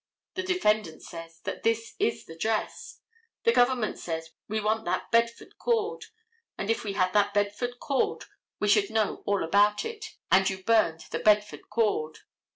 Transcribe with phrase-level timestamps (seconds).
[0.33, 3.01] The defendant says that this is the dress.
[3.43, 6.05] The government says we want that bedford cord,
[6.57, 8.25] and if we had that bedford cord
[8.59, 12.17] we should know all about it, and you burned the bedford cord.